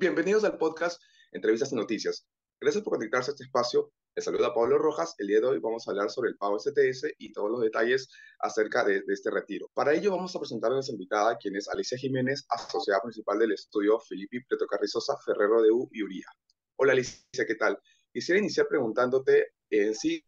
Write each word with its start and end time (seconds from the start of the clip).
Bienvenidos 0.00 0.44
al 0.44 0.56
podcast 0.56 0.98
Entrevistas 1.30 1.72
y 1.72 1.76
Noticias. 1.76 2.26
Gracias 2.58 2.82
por 2.82 2.94
conectarse 2.94 3.30
a 3.30 3.34
este 3.34 3.44
espacio. 3.44 3.92
Les 4.16 4.24
saluda 4.24 4.54
Pablo 4.54 4.78
Rojas. 4.78 5.14
El 5.18 5.26
día 5.26 5.40
de 5.40 5.46
hoy 5.46 5.58
vamos 5.58 5.86
a 5.86 5.90
hablar 5.90 6.08
sobre 6.08 6.30
el 6.30 6.38
pago 6.38 6.58
STS 6.58 7.16
y 7.18 7.30
todos 7.32 7.50
los 7.50 7.60
detalles 7.60 8.08
acerca 8.38 8.82
de, 8.82 9.02
este 9.08 9.30
retiro. 9.30 9.70
Para 9.74 9.92
ello 9.92 10.10
vamos 10.12 10.34
a 10.34 10.38
presentar 10.38 10.70
a 10.70 10.76
nuestra 10.76 10.94
invitada, 10.94 11.36
quien 11.36 11.54
es 11.54 11.68
Alicia 11.68 11.98
Jiménez, 11.98 12.46
asociada 12.48 13.02
principal 13.02 13.40
del 13.40 13.52
estudio 13.52 14.00
Filippi 14.00 14.42
Preto 14.44 14.66
Carrizosa, 14.66 15.18
Ferrero 15.18 15.60
de 15.60 15.70
U 15.70 15.86
y 15.92 16.02
Uría. 16.02 16.28
Hola 16.76 16.92
Alicia, 16.92 17.44
¿qué 17.46 17.56
tal? 17.56 17.78
Quisiera 18.10 18.38
iniciar 18.38 18.68
preguntándote 18.68 19.48
en 19.68 19.94
sí, 19.94 20.24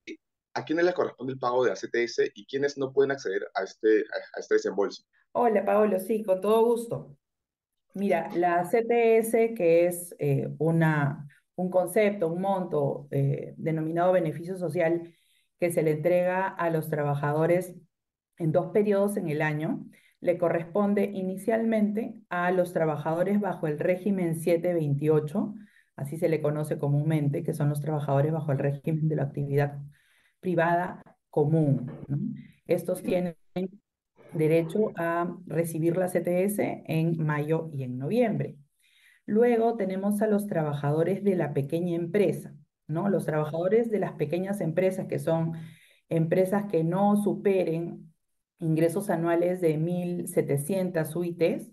¿a 0.52 0.66
quiénes 0.66 0.84
le 0.84 0.92
corresponde 0.92 1.32
el 1.32 1.38
pago 1.38 1.64
de 1.64 1.70
la 1.70 1.76
CTS 1.76 2.30
y 2.34 2.44
quiénes 2.44 2.76
no 2.76 2.92
pueden 2.92 3.12
acceder 3.12 3.48
a 3.54 3.62
este, 3.62 4.04
a 4.36 4.38
este 4.38 4.56
desembolso? 4.56 5.02
Hola 5.32 5.64
Pablo, 5.64 5.98
sí, 5.98 6.22
con 6.22 6.42
todo 6.42 6.62
gusto. 6.62 7.16
Mira, 7.94 8.30
la 8.34 8.64
CTS, 8.64 9.54
que 9.54 9.86
es 9.86 10.14
eh, 10.18 10.48
una, 10.58 11.28
un 11.56 11.70
concepto, 11.70 12.28
un 12.28 12.40
monto 12.40 13.08
eh, 13.10 13.54
denominado 13.56 14.12
beneficio 14.12 14.56
social 14.56 15.14
que 15.60 15.70
se 15.70 15.82
le 15.82 15.92
entrega 15.92 16.48
a 16.48 16.70
los 16.70 16.88
trabajadores 16.88 17.74
en 18.38 18.52
dos 18.52 18.72
periodos 18.72 19.16
en 19.16 19.28
el 19.28 19.42
año, 19.42 19.86
le 20.20 20.38
corresponde 20.38 21.04
inicialmente 21.04 22.14
a 22.30 22.50
los 22.50 22.72
trabajadores 22.72 23.40
bajo 23.40 23.66
el 23.66 23.78
régimen 23.78 24.36
728, 24.36 25.54
así 25.96 26.16
se 26.16 26.28
le 26.28 26.40
conoce 26.40 26.78
comúnmente, 26.78 27.42
que 27.42 27.52
son 27.52 27.68
los 27.68 27.80
trabajadores 27.80 28.32
bajo 28.32 28.52
el 28.52 28.58
régimen 28.58 29.08
de 29.08 29.16
la 29.16 29.24
actividad 29.24 29.80
privada 30.40 31.02
común. 31.28 31.90
Estos 32.66 33.02
tienen 33.02 33.36
derecho 34.34 34.92
a 34.96 35.36
recibir 35.46 35.96
la 35.96 36.08
CTS 36.08 36.84
en 36.86 37.22
mayo 37.22 37.70
y 37.72 37.84
en 37.84 37.98
noviembre. 37.98 38.56
Luego 39.26 39.76
tenemos 39.76 40.20
a 40.22 40.26
los 40.26 40.46
trabajadores 40.46 41.22
de 41.22 41.36
la 41.36 41.52
pequeña 41.52 41.96
empresa, 41.96 42.54
¿no? 42.86 43.08
Los 43.08 43.24
trabajadores 43.24 43.90
de 43.90 44.00
las 44.00 44.12
pequeñas 44.12 44.60
empresas, 44.60 45.06
que 45.06 45.18
son 45.18 45.52
empresas 46.08 46.66
que 46.66 46.84
no 46.84 47.16
superen 47.16 48.12
ingresos 48.58 49.10
anuales 49.10 49.60
de 49.60 49.78
1.700 49.78 51.14
UITs, 51.16 51.72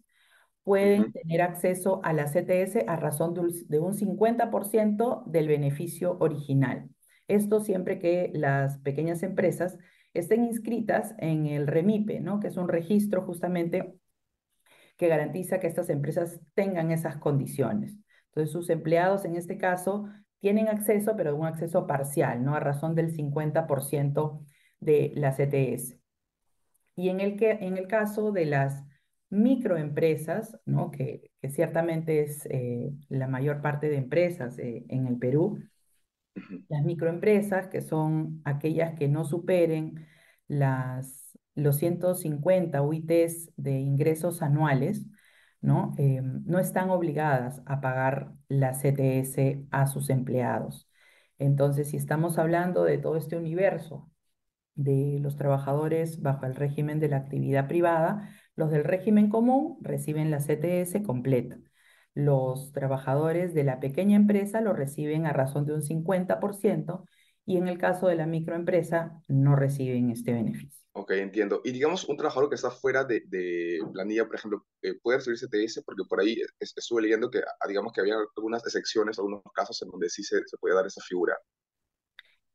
pueden 0.64 1.12
tener 1.12 1.42
acceso 1.42 2.00
a 2.04 2.14
la 2.14 2.26
CTS 2.26 2.86
a 2.88 2.96
razón 2.96 3.34
de 3.34 3.80
un 3.80 3.94
50% 3.94 5.24
del 5.26 5.48
beneficio 5.48 6.18
original. 6.20 6.90
Esto 7.28 7.60
siempre 7.60 8.00
que 8.00 8.32
las 8.34 8.78
pequeñas 8.80 9.24
empresas 9.24 9.78
estén 10.20 10.44
inscritas 10.44 11.16
en 11.18 11.46
el 11.46 11.68
REMIPE, 11.68 12.20
¿no? 12.20 12.40
que 12.40 12.48
es 12.48 12.58
un 12.58 12.68
registro 12.68 13.22
justamente 13.24 13.96
que 14.98 15.08
garantiza 15.08 15.60
que 15.60 15.68
estas 15.68 15.90
empresas 15.90 16.42
tengan 16.54 16.92
esas 16.92 17.18
condiciones. 17.18 17.98
Entonces, 18.28 18.52
sus 18.52 18.70
empleados 18.70 19.26
en 19.26 19.36
este 19.36 19.58
caso 19.58 20.10
tienen 20.40 20.68
acceso, 20.68 21.16
pero 21.16 21.36
un 21.36 21.46
acceso 21.46 21.88
parcial, 21.88 22.44
¿no? 22.44 22.56
A 22.56 22.60
razón 22.60 22.96
del 22.96 23.16
50% 23.16 24.46
de 24.80 25.12
la 25.16 25.32
CTS. 25.32 25.98
Y 26.96 27.10
en 27.10 27.22
el, 27.22 27.38
que, 27.38 27.52
en 27.52 27.78
el 27.78 27.88
caso 27.88 28.32
de 28.32 28.46
las 28.46 28.84
microempresas, 29.30 30.58
¿no? 30.66 30.92
que, 30.92 31.32
que 31.42 31.50
ciertamente 31.50 32.22
es 32.22 32.46
eh, 32.50 32.92
la 33.10 33.28
mayor 33.28 33.62
parte 33.62 33.90
de 33.90 33.98
empresas 33.98 34.58
eh, 34.60 34.86
en 34.90 35.08
el 35.08 35.18
Perú, 35.18 35.60
las 36.70 36.84
microempresas, 36.84 37.68
que 37.68 37.82
son 37.82 38.42
aquellas 38.46 38.98
que 38.98 39.08
no 39.08 39.26
superen 39.26 40.08
las, 40.48 41.38
los 41.56 41.78
150 41.78 42.82
UITs 42.82 43.52
de 43.58 43.80
ingresos 43.80 44.42
anuales, 44.42 45.06
¿no? 45.62 45.94
Eh, 45.98 46.22
no 46.24 46.60
están 46.60 46.90
obligadas 46.90 47.62
a 47.66 47.82
pagar 47.82 48.34
la 48.48 48.74
CTS 48.74 49.68
a 49.72 49.88
sus 49.88 50.10
empleados. 50.10 50.88
Entonces, 51.38 51.90
si 51.90 51.98
estamos 51.98 52.38
hablando 52.38 52.84
de 52.84 52.98
todo 52.98 53.18
este 53.18 53.38
universo 53.38 54.12
de 54.76 55.20
los 55.22 55.38
trabajadores 55.38 56.22
bajo 56.22 56.46
el 56.46 56.56
régimen 56.56 57.00
de 57.00 57.10
la 57.10 57.18
actividad 57.18 57.68
privada, 57.68 58.30
los 58.56 58.72
del 58.72 58.84
régimen 58.84 59.30
común 59.30 59.78
reciben 59.82 60.32
la 60.32 60.40
CTS 60.40 61.04
completa. 61.04 61.58
Los 62.20 62.72
trabajadores 62.74 63.54
de 63.54 63.64
la 63.64 63.80
pequeña 63.80 64.18
empresa 64.18 64.62
lo 64.62 64.74
reciben 64.74 65.26
a 65.26 65.34
razón 65.34 65.66
de 65.66 65.74
un 65.74 65.82
50% 65.82 67.06
y 67.46 67.58
en 67.58 67.68
el 67.68 67.78
caso 67.78 68.08
de 68.08 68.16
la 68.16 68.26
microempresa 68.26 69.22
no 69.28 69.56
reciben 69.56 70.10
este 70.12 70.34
beneficio. 70.34 70.84
Ok, 70.92 71.12
entiendo. 71.12 71.62
Y 71.64 71.72
digamos, 71.72 72.04
un 72.10 72.18
trabajador 72.18 72.50
que 72.50 72.56
está 72.56 72.72
fuera 72.72 73.06
de, 73.06 73.22
de 73.28 73.80
planilla, 73.94 74.26
por 74.26 74.36
ejemplo, 74.36 74.66
eh, 74.82 74.96
puede 75.02 75.20
recibir 75.20 75.40
CTS 75.40 75.82
porque 75.84 76.04
por 76.08 76.20
ahí 76.20 76.42
estuve 76.60 77.04
leyendo 77.04 77.30
que, 77.32 77.40
ah, 77.40 77.68
digamos, 77.68 77.94
que 77.94 78.02
había 78.02 78.16
algunas 78.36 78.66
excepciones, 78.66 79.18
algunos 79.18 79.42
casos 79.54 79.82
en 79.82 79.90
donde 79.90 80.10
sí 80.10 80.24
se, 80.24 80.40
se 80.46 80.58
dar 80.74 80.86
esa 80.86 81.02
figura. 81.02 81.38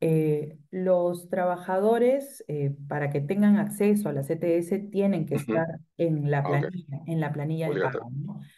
Eh, 0.01 0.57
los 0.71 1.29
trabajadores, 1.29 2.43
eh, 2.47 2.75
para 2.87 3.09
que 3.09 3.21
tengan 3.21 3.57
acceso 3.57 4.09
a 4.09 4.13
la 4.13 4.23
CTS, 4.23 4.89
tienen 4.91 5.25
que 5.25 5.35
estar 5.35 5.65
en 5.97 6.29
la 6.29 6.39
ah, 6.39 6.43
planilla, 6.43 7.01
en 7.07 7.19
la 7.19 7.31
planilla 7.31 7.69
de 7.69 7.81
pago, 7.81 8.11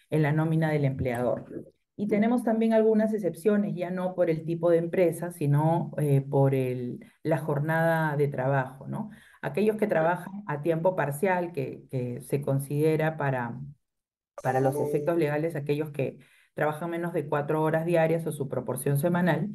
en 0.10 0.22
la 0.24 0.32
nómina 0.32 0.72
del 0.72 0.86
empleador. 0.86 1.46
Y 1.96 2.08
tenemos 2.08 2.44
también 2.44 2.74
algunas 2.74 3.14
excepciones, 3.14 3.76
ya 3.76 3.92
no 3.92 4.14
por 4.14 4.30
el 4.30 4.46
tipo 4.46 4.70
de 4.70 4.78
empresa, 4.78 5.32
sino 5.32 5.92
eh, 5.98 6.22
por 6.22 6.54
el, 6.54 7.06
la 7.24 7.38
jornada 7.38 8.16
de 8.18 8.28
trabajo, 8.28 8.88
¿no? 8.88 9.10
Aquellos 9.42 9.78
que 9.78 9.88
trabajan 9.88 10.44
a 10.48 10.62
tiempo 10.62 10.96
parcial, 10.96 11.52
que, 11.52 11.84
que 11.90 12.22
se 12.22 12.42
considera 12.42 13.18
para, 13.18 13.60
para 14.44 14.60
los 14.60 14.76
efectos 14.76 15.18
legales, 15.18 15.56
aquellos 15.56 15.92
que 15.92 16.18
trabajan 16.54 16.90
menos 16.90 17.14
de 17.14 17.28
cuatro 17.28 17.62
horas 17.64 17.86
diarias 17.86 18.26
o 18.28 18.32
su 18.32 18.48
proporción 18.48 18.98
semanal, 18.98 19.50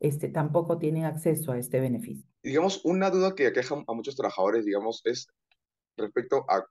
este, 0.00 0.28
tampoco 0.28 0.78
tienen 0.78 1.04
acceso 1.04 1.52
a 1.52 1.58
este 1.58 1.80
beneficio. 1.80 2.28
Digamos, 2.42 2.84
una 2.84 3.10
duda 3.10 3.34
que 3.34 3.46
aqueja 3.46 3.74
a 3.86 3.92
muchos 3.94 4.16
trabajadores, 4.16 4.64
digamos, 4.64 5.02
es 5.04 5.28
respecto 5.96 6.44
a 6.48 6.64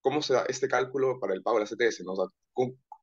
cómo 0.00 0.22
se 0.22 0.34
da 0.34 0.44
este 0.48 0.68
cálculo 0.68 1.18
para 1.20 1.34
el 1.34 1.42
pago 1.42 1.58
de 1.58 1.64
la 1.64 1.66
CTS, 1.66 2.04
¿no? 2.04 2.14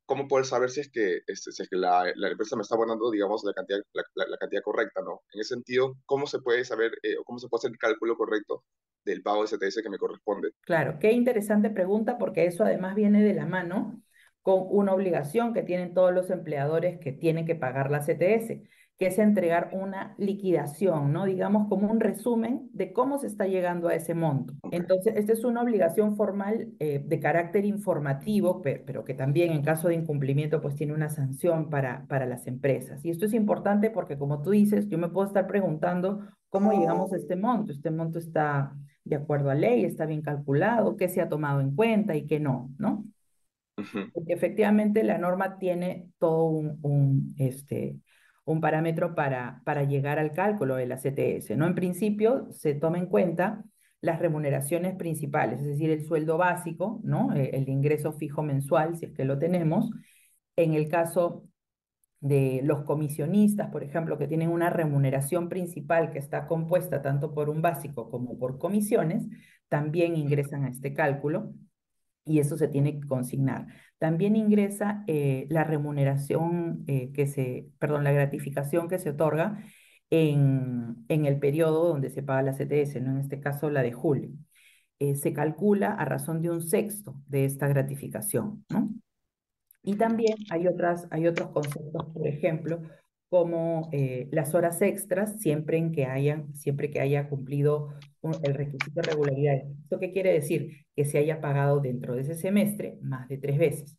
¿cómo, 0.06 0.28
poder 0.28 0.46
saber 0.46 0.69
si 0.69 0.81
es 0.81 0.91
que, 0.91 1.22
este, 1.28 1.52
si 1.52 1.63
es 1.63 1.69
que 1.69 1.78
la, 1.78 2.06
la, 2.16 2.29
empresa 2.29 2.56
me 2.56 2.62
está 2.62 2.75
abonando, 2.75 3.09
digamos, 3.09 3.44
la 3.44 3.53
cantidad, 3.53 3.79
la, 3.94 4.38
cantidad 4.38 4.62
correcta, 4.62 5.02
¿no? 5.02 5.22
En 5.34 5.41
ese 5.41 5.56
sentido, 5.56 5.96
¿cómo 6.06 6.28
se 6.28 6.40
puede 6.40 6.63
saber 6.66 6.91
eh, 7.03 7.18
o 7.18 7.23
cómo 7.23 7.40
se 7.40 7.47
puede 7.47 7.62
hacer 7.62 7.72
el 7.72 7.78
cálculo 7.78 8.16
correcto 8.16 8.63
del 9.06 9.22
pago 9.22 9.44
de 9.46 9.47
CTS 9.47 9.81
que 9.81 9.90
me 9.90 9.97
corresponde? 9.97 10.52
Claro, 10.62 10.97
qué 11.00 11.12
interesante 11.13 11.69
pregunta 11.69 12.18
porque 12.18 12.46
eso 12.46 12.63
además 12.63 12.96
viene 12.96 13.23
de 13.23 13.34
la 13.34 13.46
mano 13.46 14.02
con 14.41 14.66
una 14.69 14.94
obligación 14.94 15.53
que 15.53 15.63
tienen 15.63 15.94
todos 15.94 16.13
los 16.13 16.29
empleadores 16.29 17.00
que 17.00 17.13
tienen 17.13 17.46
que 17.46 17.56
pagar 17.56 17.90
la 17.90 18.02
CTS 18.02 18.62
que 19.03 19.08
es 19.08 19.19
entregar 19.19 19.69
una 19.74 20.16
liquidación, 20.18 21.12
¿no? 21.12 21.25
Digamos 21.25 21.68
como 21.68 21.91
un 21.91 22.00
resumen 22.00 22.69
de 22.72 22.94
cómo 22.94 23.18
se 23.18 23.28
está 23.28 23.47
llegando 23.47 23.90
a 23.90 23.96
ese 23.96 24.14
monto. 24.14 24.53
Entonces, 24.72 25.18
esta 25.18 25.34
es 25.34 25.44
una 25.44 25.62
obligación 25.62 26.16
formal 26.16 26.69
eh, 26.80 27.03
de 27.06 27.19
carácter 27.19 27.66
informativo, 27.66 28.62
pero, 28.62 29.03
que 29.03 29.14
también 29.14 29.52
en 29.52 29.62
caso 29.62 29.90
de 29.90 29.96
incumplimiento 29.96 30.62
pues 30.62 30.75
tiene 30.75 30.94
una 30.94 31.09
sanción 31.09 31.69
para, 31.69 32.06
para 32.08 32.25
las 32.25 32.47
empresas. 32.47 33.03
Y 33.03 33.09
esto 33.09 33.25
es 33.25 33.34
importante 33.34 33.90
porque 33.90 34.18
como 34.18 34.41
tú 34.41 34.52
dices, 34.52 34.88
yo 34.88 34.97
me 34.97 35.09
puedo 35.09 35.28
estar 35.28 35.47
preguntando 35.47 36.22
cómo 36.47 36.72
llegamos 36.72 37.12
a 37.12 37.18
este 37.18 37.35
monto. 37.35 37.74
Este 37.74 37.91
monto 37.91 38.20
está 38.20 38.74
de 39.03 39.18
acuerdo 39.18 39.50
a 39.50 39.56
ley, 39.56 39.84
está 39.84 40.06
bien 40.06 40.22
calculado, 40.22 40.96
qué 40.96 41.09
se 41.09 41.20
ha 41.20 41.28
tomado 41.28 41.59
en 41.59 41.75
cuenta 41.75 42.16
y 42.16 42.25
qué 42.25 42.40
no, 42.40 42.72
¿no? 42.78 43.03
Porque 43.75 44.31
efectivamente 44.31 45.03
la 45.03 45.18
norma 45.18 45.58
tiene 45.58 46.08
todo 46.20 46.46
un, 46.46 46.80
un 46.84 47.35
este, 47.38 47.97
un 48.46 48.62
parámetro 48.62 49.16
para, 49.16 49.62
para 49.66 49.84
llegar 49.84 50.20
al 50.20 50.31
cálculo 50.31 50.76
de 50.76 50.86
la 50.86 50.98
CTS. 50.98 51.56
¿no? 51.56 51.68
En 51.68 51.76
principio, 51.76 52.48
se 52.52 52.76
toma 52.76 52.98
en 52.98 53.08
cuenta 53.08 53.64
las 54.02 54.20
remuneraciones 54.20 54.96
principales, 54.96 55.62
es 55.62 55.66
decir, 55.66 55.90
el 55.90 56.06
sueldo 56.06 56.38
básico, 56.38 57.00
¿no? 57.06 57.34
Eh, 57.34 57.52
el 57.53 57.70
ingreso 57.70 58.12
fijo 58.12 58.44
mensual, 58.44 58.97
si 58.97 59.06
es 59.06 59.14
que 59.14 59.23
lo 59.23 59.40
tenemos. 59.40 59.91
En 60.58 60.73
el 60.73 60.90
caso 60.90 61.47
de 62.20 62.59
los 62.64 62.84
comisionistas, 62.84 63.70
por 63.70 63.82
ejemplo, 63.82 64.17
que 64.17 64.28
tienen 64.28 64.50
una 64.50 64.70
remuneración 64.70 65.47
principal 65.47 66.12
que 66.12 66.20
está 66.20 66.47
compuesta 66.47 67.02
tanto 67.02 67.34
por 67.34 67.50
un 67.50 67.62
básico 67.62 68.09
como 68.09 68.38
por 68.38 68.58
comisiones, 68.58 69.26
también 69.70 70.17
ingresan 70.17 70.66
a 70.66 70.70
este 70.70 70.94
cálculo 70.94 71.53
y 72.25 72.40
eso 72.40 72.58
se 72.58 72.67
tiene 72.67 72.99
que 72.99 73.08
consignar. 73.08 73.67
También 73.97 74.35
ingresa 74.35 75.03
eh, 75.08 75.47
la 75.49 75.64
remuneración 75.64 76.84
eh, 76.87 77.11
que 77.14 77.28
se, 77.28 77.70
perdón, 77.79 78.03
la 78.03 78.11
gratificación 78.11 78.87
que 78.87 78.99
se 78.99 79.11
otorga 79.11 79.64
en, 80.09 81.05
en, 81.08 81.25
el 81.25 81.40
periodo 81.40 81.87
donde 81.87 82.09
se 82.09 82.23
paga 82.23 82.43
la 82.43 82.53
CTS, 82.53 83.02
¿no? 83.02 83.11
en 83.11 83.20
este 83.20 83.40
caso 83.40 83.70
la 83.70 83.81
de 83.81 83.93
julio. 83.93 84.29
Eh, 84.99 85.16
se 85.16 85.34
calcula 85.34 85.91
a 85.93 86.05
razón 86.05 86.41
de 86.41 86.49
un 86.49 86.61
sexto 86.61 87.16
de 87.28 87.46
esta 87.46 87.67
gratificación. 87.67 88.66
¿no? 88.69 88.90
Y 89.81 89.96
también 89.96 90.35
hay, 90.49 90.67
otras, 90.67 91.08
hay 91.11 91.28
otros 91.28 91.49
conceptos, 91.49 92.05
por 92.14 92.28
ejemplo, 92.28 92.81
como 93.34 93.90
las 94.30 94.53
horas 94.53 94.80
extras, 94.84 95.40
siempre, 95.40 95.78
en 95.78 95.91
que 95.91 96.06
hayan, 96.06 96.53
siempre 96.53 96.91
que 96.91 97.02
haya 97.02 97.30
cumplido 97.30 97.90
el 98.44 98.53
requisito 98.53 98.91
de 98.94 99.02
regularidad. 99.02 99.56
¿Esto 99.82 100.00
qué 100.00 100.12
quiere 100.12 100.32
decir? 100.34 100.85
Que 100.96 101.03
se 101.03 101.18
haya 101.18 101.41
pagado 101.41 101.80
dentro 101.80 102.14
de 102.14 102.22
ese 102.22 102.35
semestre 102.35 103.00
más 103.02 103.28
de 103.28 103.40
tres 103.40 103.58
veces. 103.58 103.97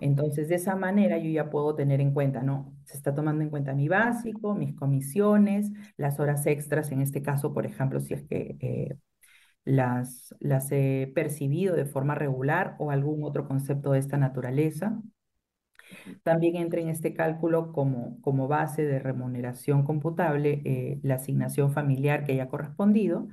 Entonces, 0.00 0.48
de 0.48 0.54
esa 0.54 0.74
manera 0.74 1.18
yo 1.18 1.28
ya 1.28 1.50
puedo 1.50 1.74
tener 1.74 2.00
en 2.00 2.14
cuenta, 2.14 2.42
¿no? 2.42 2.74
Se 2.84 2.96
está 2.96 3.14
tomando 3.14 3.44
en 3.44 3.50
cuenta 3.50 3.74
mi 3.74 3.88
básico, 3.88 4.54
mis 4.54 4.74
comisiones, 4.74 5.70
las 5.98 6.18
horas 6.18 6.46
extras, 6.46 6.92
en 6.92 7.02
este 7.02 7.20
caso, 7.20 7.52
por 7.52 7.66
ejemplo, 7.66 8.00
si 8.00 8.14
es 8.14 8.22
que 8.22 8.56
eh, 8.60 8.96
las, 9.66 10.34
las 10.40 10.72
he 10.72 11.12
percibido 11.14 11.76
de 11.76 11.84
forma 11.84 12.14
regular 12.14 12.74
o 12.78 12.90
algún 12.90 13.22
otro 13.22 13.46
concepto 13.46 13.92
de 13.92 13.98
esta 13.98 14.16
naturaleza. 14.16 14.98
También 16.22 16.56
entra 16.56 16.80
en 16.80 16.88
este 16.88 17.14
cálculo 17.14 17.72
como, 17.72 18.20
como 18.20 18.48
base 18.48 18.84
de 18.84 18.98
remuneración 18.98 19.84
computable 19.84 20.62
eh, 20.64 21.00
la 21.02 21.16
asignación 21.16 21.72
familiar 21.72 22.24
que 22.24 22.32
haya 22.32 22.48
correspondido 22.48 23.28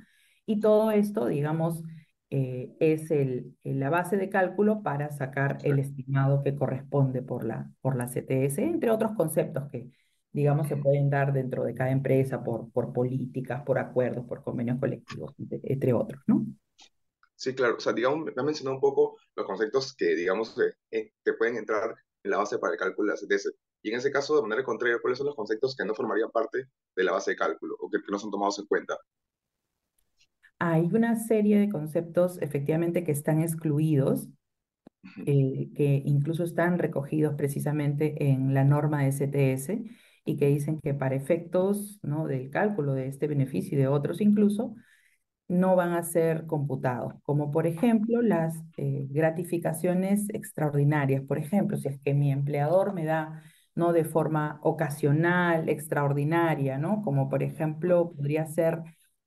y 0.46 0.60
todo 0.60 0.90
esto, 0.90 1.26
digamos, 1.26 1.82
eh, 2.30 2.74
es 2.80 3.10
el, 3.10 3.56
la 3.62 3.90
base 3.90 4.16
de 4.16 4.28
cálculo 4.28 4.82
para 4.82 5.10
sacar 5.10 5.58
el 5.62 5.78
estimado 5.78 6.42
que 6.42 6.56
corresponde 6.56 7.22
por 7.22 7.44
la, 7.44 7.70
por 7.80 7.96
la 7.96 8.08
CTS, 8.08 8.58
entre 8.58 8.90
otros 8.90 9.12
conceptos 9.16 9.68
que, 9.70 9.90
digamos, 10.32 10.68
se 10.68 10.76
pueden 10.76 11.10
dar 11.10 11.32
dentro 11.32 11.64
de 11.64 11.74
cada 11.74 11.90
empresa 11.90 12.42
por, 12.42 12.70
por 12.72 12.92
políticas, 12.92 13.62
por 13.62 13.78
acuerdos, 13.78 14.26
por 14.26 14.42
convenios 14.42 14.78
colectivos, 14.78 15.34
entre, 15.38 15.92
otros, 15.92 16.20
¿no? 16.26 16.46
Sí, 17.34 17.54
claro. 17.54 17.76
O 17.76 17.80
sea, 17.80 17.92
digamos, 17.92 18.24
me 18.24 18.32
ha 18.36 18.44
mencionado 18.44 18.76
un 18.76 18.80
poco 18.80 19.18
los 19.34 19.46
conceptos 19.46 19.94
que, 19.94 20.14
digamos, 20.14 20.54
que, 20.90 21.10
que 21.24 21.32
pueden 21.34 21.56
entrar 21.56 21.94
en 22.22 22.30
la 22.30 22.38
base 22.38 22.58
para 22.58 22.74
el 22.74 22.78
cálculo 22.78 23.12
de 23.12 23.14
la 23.14 23.20
CTS. 23.20 23.52
Y 23.82 23.90
en 23.90 23.96
ese 23.96 24.10
caso, 24.10 24.36
de 24.36 24.42
manera 24.42 24.64
contraria, 24.64 24.98
¿cuáles 25.00 25.18
son 25.18 25.26
los 25.26 25.36
conceptos 25.36 25.74
que 25.74 25.84
no 25.84 25.94
formarían 25.94 26.30
parte 26.30 26.66
de 26.96 27.04
la 27.04 27.12
base 27.12 27.32
de 27.32 27.36
cálculo 27.36 27.76
o 27.78 27.88
que, 27.90 27.98
no 28.10 28.18
son 28.18 28.30
tomados 28.30 28.58
en 28.58 28.66
cuenta? 28.66 28.96
Hay 30.58 30.90
una 30.92 31.16
serie 31.16 31.58
de 31.58 31.70
conceptos 31.70 32.40
efectivamente 32.42 33.04
que 33.04 33.12
están 33.12 33.40
excluidos, 33.40 34.28
eh, 35.24 35.70
que 35.74 36.02
incluso 36.04 36.44
están 36.44 36.78
recogidos 36.78 37.34
precisamente 37.34 38.30
en 38.30 38.52
la 38.52 38.64
norma 38.64 39.02
de 39.02 39.12
CTS 39.12 39.78
y 40.26 40.36
que 40.36 40.48
dicen 40.48 40.78
que 40.80 40.92
para 40.92 41.14
efectos 41.14 41.98
¿no? 42.02 42.26
del 42.26 42.50
cálculo 42.50 42.92
de 42.92 43.08
este 43.08 43.26
beneficio 43.26 43.78
y 43.78 43.80
de 43.80 43.88
otros 43.88 44.20
incluso, 44.20 44.74
no 45.50 45.74
van 45.76 45.92
a 45.94 46.04
ser 46.04 46.46
computados, 46.46 47.14
como 47.24 47.50
por 47.50 47.66
ejemplo 47.66 48.22
las 48.22 48.56
eh, 48.76 49.08
gratificaciones 49.10 50.28
extraordinarias. 50.30 51.24
Por 51.24 51.38
ejemplo, 51.38 51.76
si 51.76 51.88
es 51.88 51.98
que 52.00 52.14
mi 52.14 52.30
empleador 52.32 52.94
me 52.94 53.04
da 53.04 53.42
no 53.74 53.92
de 53.92 54.04
forma 54.04 54.60
ocasional, 54.62 55.68
extraordinaria, 55.68 56.78
¿no? 56.78 57.02
Como 57.02 57.28
por 57.28 57.42
ejemplo 57.42 58.12
podría 58.12 58.46
ser 58.46 58.82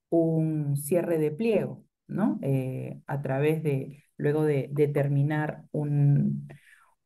un 0.08 0.76
cierre 0.78 1.18
de 1.18 1.30
pliego, 1.30 1.84
¿no? 2.06 2.38
Eh, 2.42 3.00
a 3.06 3.20
través 3.20 3.62
de, 3.62 4.02
luego 4.16 4.44
de 4.44 4.68
determinar 4.72 5.64
un, 5.72 6.48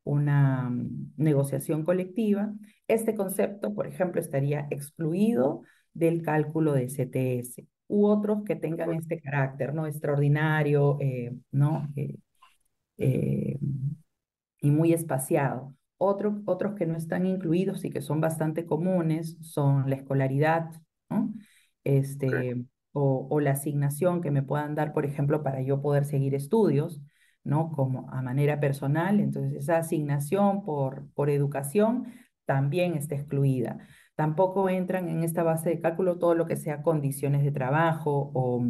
una 0.03 0.69
mm, 0.69 1.13
negociación 1.17 1.83
colectiva, 1.83 2.53
este 2.87 3.15
concepto, 3.15 3.73
por 3.75 3.87
ejemplo, 3.87 4.21
estaría 4.21 4.67
excluido 4.71 5.63
del 5.93 6.21
cálculo 6.21 6.73
de 6.73 6.89
CTS 6.89 7.67
u 7.89 8.05
otros 8.05 8.43
que 8.45 8.55
tengan 8.55 8.93
este 8.93 9.19
carácter, 9.19 9.73
¿no? 9.73 9.87
Extraordinario, 9.87 10.97
eh, 11.01 11.35
¿no? 11.51 11.89
Eh, 11.95 12.15
eh, 12.97 13.59
y 14.61 14.71
muy 14.71 14.93
espaciado. 14.93 15.75
otros 15.97 16.75
que 16.77 16.85
no 16.85 16.95
están 16.95 17.25
incluidos 17.25 17.83
y 17.83 17.89
que 17.89 18.01
son 18.01 18.21
bastante 18.21 18.65
comunes 18.65 19.37
son 19.41 19.89
la 19.89 19.95
escolaridad, 19.97 20.71
¿no? 21.09 21.33
Este, 21.83 22.65
o, 22.93 23.27
o, 23.29 23.39
la 23.39 23.51
asignación 23.51 24.21
que 24.21 24.31
me 24.31 24.43
puedan 24.43 24.75
dar, 24.75 24.93
por 24.93 25.05
ejemplo, 25.05 25.43
para 25.43 25.61
yo 25.61 25.81
poder 25.81 26.05
seguir 26.05 26.35
estudios, 26.35 27.01
¿no? 27.43 27.71
Como 27.71 28.09
a 28.11 28.21
manera 28.21 28.59
personal. 28.59 29.19
Entonces, 29.19 29.53
esa 29.55 29.77
asignación 29.77 30.63
por, 30.63 31.09
por 31.13 31.29
educación 31.29 32.13
también 32.45 32.93
está 32.93 33.15
excluida. 33.15 33.79
Tampoco 34.19 34.67
entran 34.69 35.07
en 35.07 35.23
esta 35.23 35.43
base 35.43 35.69
de 35.69 35.79
cálculo 35.79 36.17
todo 36.19 36.35
lo 36.35 36.45
que 36.45 36.57
sea 36.57 36.81
condiciones 36.81 37.41
de 37.41 37.53
trabajo 37.53 38.31
o, 38.33 38.65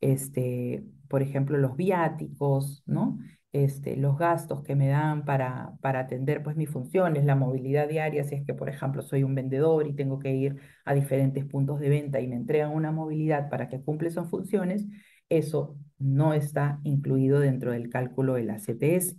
este, 0.00 0.84
por 1.08 1.22
ejemplo, 1.22 1.58
los 1.58 1.76
viáticos, 1.76 2.84
¿no? 2.86 3.18
Este, 3.52 3.96
los 3.96 4.16
gastos 4.16 4.62
que 4.62 4.76
me 4.76 4.86
dan 4.86 5.24
para, 5.24 5.72
para 5.80 5.98
atender 5.98 6.44
pues 6.44 6.54
mis 6.56 6.70
funciones, 6.70 7.24
la 7.24 7.34
movilidad 7.34 7.88
diaria, 7.88 8.22
si 8.22 8.36
es 8.36 8.46
que 8.46 8.54
por 8.54 8.68
ejemplo 8.68 9.02
soy 9.02 9.24
un 9.24 9.34
vendedor 9.34 9.88
y 9.88 9.94
tengo 9.96 10.20
que 10.20 10.32
ir 10.36 10.60
a 10.84 10.94
diferentes 10.94 11.44
puntos 11.46 11.80
de 11.80 11.88
venta 11.88 12.20
y 12.20 12.28
me 12.28 12.36
entregan 12.36 12.70
una 12.72 12.92
movilidad 12.92 13.50
para 13.50 13.68
que 13.68 13.82
cumple 13.82 14.08
esas 14.08 14.30
funciones, 14.30 14.86
eso 15.28 15.76
no 15.98 16.32
está 16.32 16.78
incluido 16.84 17.40
dentro 17.40 17.72
del 17.72 17.90
cálculo 17.90 18.34
de 18.34 18.44
la 18.44 18.60
CTS. 18.60 19.16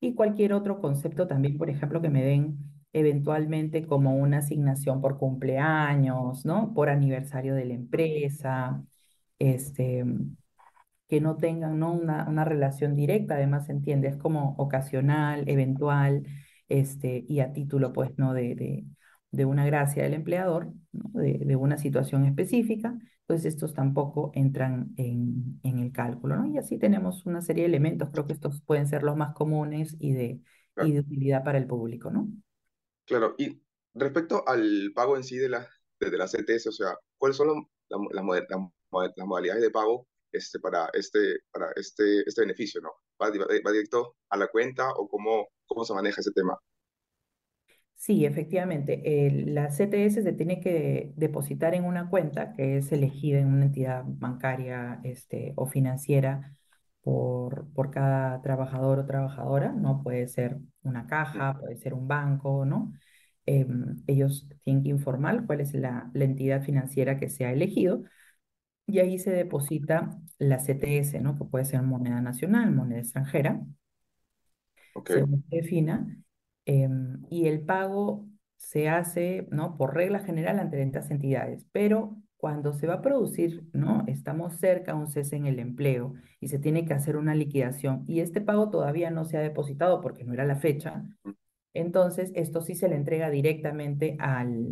Y 0.00 0.14
cualquier 0.14 0.52
otro 0.52 0.80
concepto 0.80 1.26
también, 1.26 1.58
por 1.58 1.68
ejemplo, 1.68 2.00
que 2.00 2.10
me 2.10 2.22
den 2.24 2.58
eventualmente 2.98 3.86
como 3.86 4.16
una 4.16 4.38
asignación 4.38 5.00
por 5.00 5.18
cumpleaños, 5.18 6.44
¿no? 6.44 6.74
Por 6.74 6.90
aniversario 6.90 7.54
de 7.54 7.64
la 7.66 7.74
empresa, 7.74 8.84
este, 9.38 10.04
que 11.08 11.20
no 11.20 11.36
tengan 11.36 11.78
¿no? 11.78 11.92
Una, 11.92 12.28
una 12.28 12.44
relación 12.44 12.94
directa, 12.94 13.34
además 13.34 13.66
se 13.66 13.72
entiende, 13.72 14.08
es 14.08 14.16
como 14.16 14.54
ocasional, 14.58 15.48
eventual, 15.48 16.26
este, 16.68 17.24
y 17.28 17.40
a 17.40 17.52
título, 17.52 17.92
pues, 17.92 18.12
¿no? 18.18 18.34
De, 18.34 18.54
de, 18.54 18.84
de 19.30 19.44
una 19.44 19.66
gracia 19.66 20.02
del 20.02 20.14
empleador, 20.14 20.72
¿no? 20.92 21.10
de, 21.20 21.38
de, 21.38 21.56
una 21.56 21.78
situación 21.78 22.24
específica, 22.26 22.98
pues 23.26 23.44
estos 23.44 23.74
tampoco 23.74 24.30
entran 24.34 24.92
en, 24.96 25.60
en, 25.62 25.78
el 25.78 25.92
cálculo, 25.92 26.36
¿no? 26.36 26.46
Y 26.46 26.58
así 26.58 26.78
tenemos 26.78 27.26
una 27.26 27.42
serie 27.42 27.64
de 27.64 27.68
elementos, 27.68 28.10
creo 28.10 28.26
que 28.26 28.32
estos 28.32 28.62
pueden 28.62 28.86
ser 28.86 29.02
los 29.02 29.16
más 29.16 29.34
comunes 29.34 29.96
y 29.98 30.12
de, 30.12 30.40
y 30.84 30.92
de 30.92 31.00
utilidad 31.00 31.44
para 31.44 31.58
el 31.58 31.66
público, 31.66 32.10
¿no? 32.10 32.28
Claro, 33.08 33.34
y 33.38 33.58
respecto 33.94 34.46
al 34.46 34.92
pago 34.94 35.16
en 35.16 35.24
sí 35.24 35.38
de 35.38 35.48
la, 35.48 35.66
de, 35.98 36.18
la 36.18 36.28
CTS, 36.28 36.68
o 36.68 36.72
sea, 36.72 36.94
¿cuáles 37.16 37.38
son 37.38 37.66
las 37.88 39.26
modalidades 39.26 39.62
de 39.62 39.70
pago 39.70 40.06
este, 40.30 40.60
para, 40.60 40.90
este, 40.92 41.38
para 41.50 41.72
este, 41.76 42.20
este 42.26 42.42
beneficio, 42.42 42.82
¿no? 42.82 42.90
¿Va, 43.20 43.30
¿Va, 43.30 43.72
directo 43.72 44.16
a 44.28 44.36
la 44.36 44.48
cuenta 44.48 44.90
o 44.90 45.08
cómo, 45.08 45.48
cómo 45.66 45.86
se 45.86 45.94
maneja 45.94 46.20
ese 46.20 46.32
tema? 46.32 46.58
Sí, 47.94 48.26
efectivamente. 48.26 49.02
la 49.46 49.70
CTS 49.70 50.22
se 50.22 50.32
tiene 50.34 50.60
que 50.60 51.14
depositar 51.16 51.74
en 51.74 51.84
una 51.84 52.10
cuenta 52.10 52.52
que 52.52 52.76
es 52.76 52.92
elegida 52.92 53.40
en 53.40 53.48
una 53.48 53.64
entidad 53.64 54.04
bancaria 54.06 55.00
este, 55.02 55.54
o 55.56 55.66
financiera 55.66 56.57
por, 57.08 57.72
por 57.72 57.90
cada 57.90 58.42
trabajador 58.42 58.98
o 58.98 59.06
trabajadora, 59.06 59.72
¿no? 59.72 60.02
Puede 60.02 60.28
ser 60.28 60.58
una 60.82 61.06
caja, 61.06 61.58
puede 61.58 61.78
ser 61.78 61.94
un 61.94 62.06
banco, 62.06 62.66
¿no? 62.66 62.92
Em, 63.46 64.02
ellos 64.06 64.46
tienen 64.62 64.82
que 64.82 64.90
informar 64.90 65.46
cuál 65.46 65.62
es 65.62 65.72
la, 65.72 66.10
la, 66.12 66.24
entidad 66.24 66.62
financiera 66.62 67.16
que 67.16 67.30
se 67.30 67.46
ha 67.46 67.52
elegido 67.52 68.02
y 68.86 68.98
ahí 68.98 69.18
se 69.18 69.30
deposita 69.30 70.18
la 70.38 70.58
CTS, 70.58 71.22
¿no? 71.22 71.34
Que 71.38 71.46
puede 71.46 71.64
ser 71.64 71.80
moneda 71.80 72.20
nacional, 72.20 72.72
moneda 72.74 73.00
extranjera, 73.00 73.58
okay. 74.94 75.16
según 75.16 75.44
se 75.48 75.56
defina, 75.56 76.14
em, 76.66 77.22
y 77.30 77.46
el 77.46 77.62
pago 77.62 78.28
se 78.56 78.90
hace, 78.90 79.48
¿no? 79.50 79.78
Por 79.78 79.94
regla 79.94 80.20
general 80.20 80.58
ante 80.58 80.82
estas 80.82 81.10
entidades, 81.10 81.66
pero 81.72 82.18
cuando 82.38 82.74
se 82.74 82.88
va 82.88 82.96
a 82.96 83.02
producir, 83.02 83.64
¿no? 83.74 84.04
Estamos 84.08 84.56
cerca 84.58 84.92
a 84.94 84.96
un 84.96 85.08
cese 85.08 85.36
en 85.36 85.46
el 85.46 85.60
empleo 85.60 86.14
y 86.40 86.48
se 86.48 86.60
tiene 86.60 86.86
que 86.86 86.94
hacer 86.94 87.18
una 87.18 87.36
liquidación 87.36 88.04
y 88.08 88.20
este 88.22 88.42
pago 88.42 88.70
todavía 88.70 89.10
no 89.12 89.26
se 89.26 89.38
ha 89.38 89.42
depositado 89.42 90.02
porque 90.02 90.24
no 90.24 90.34
era 90.34 90.46
la 90.46 90.56
fecha. 90.56 91.04
Entonces, 91.74 92.32
esto 92.34 92.62
sí 92.62 92.74
se 92.74 92.88
le 92.88 92.96
entrega 92.96 93.30
directamente 93.30 94.16
al, 94.20 94.66